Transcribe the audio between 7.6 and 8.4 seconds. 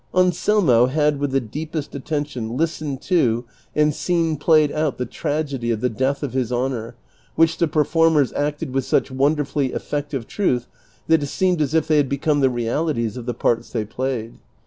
performers